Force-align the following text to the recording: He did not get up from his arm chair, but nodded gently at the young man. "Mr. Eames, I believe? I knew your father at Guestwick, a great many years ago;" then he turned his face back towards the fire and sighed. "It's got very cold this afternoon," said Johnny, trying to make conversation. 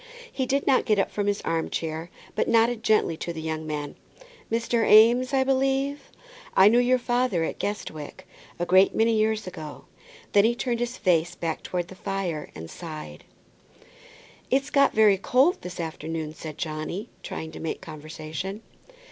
He 0.31 0.47
did 0.47 0.65
not 0.65 0.85
get 0.85 0.97
up 0.97 1.11
from 1.11 1.27
his 1.27 1.43
arm 1.43 1.69
chair, 1.69 2.09
but 2.33 2.47
nodded 2.47 2.81
gently 2.81 3.13
at 3.13 3.19
the 3.19 3.39
young 3.39 3.67
man. 3.67 3.95
"Mr. 4.51 4.83
Eames, 4.89 5.31
I 5.31 5.43
believe? 5.43 6.09
I 6.57 6.69
knew 6.69 6.79
your 6.79 6.97
father 6.97 7.43
at 7.43 7.59
Guestwick, 7.59 8.25
a 8.57 8.65
great 8.65 8.95
many 8.95 9.15
years 9.15 9.45
ago;" 9.45 9.85
then 10.31 10.43
he 10.43 10.55
turned 10.55 10.79
his 10.79 10.97
face 10.97 11.35
back 11.35 11.61
towards 11.61 11.89
the 11.89 11.93
fire 11.93 12.49
and 12.55 12.67
sighed. 12.67 13.25
"It's 14.49 14.71
got 14.71 14.91
very 14.95 15.19
cold 15.19 15.61
this 15.61 15.79
afternoon," 15.79 16.33
said 16.33 16.57
Johnny, 16.57 17.09
trying 17.21 17.51
to 17.51 17.59
make 17.59 17.79
conversation. 17.79 18.63